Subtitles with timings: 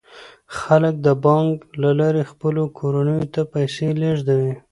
[0.59, 4.53] خلک د بانک له لارې خپلو کورنیو ته پیسې لیږدوي.